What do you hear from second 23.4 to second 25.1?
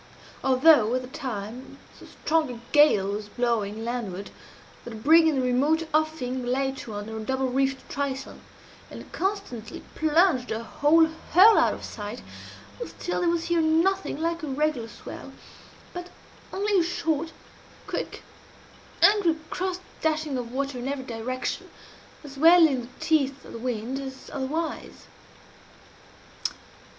of the wind as otherwise.